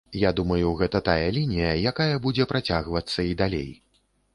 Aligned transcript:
Я 0.19 0.29
думаю, 0.37 0.71
гэта 0.79 1.01
тая 1.11 1.27
лінія, 1.37 1.69
якая 1.95 2.11
будзе 2.27 2.51
працягвацца 2.55 3.19
і 3.35 3.41
далей. 3.45 3.71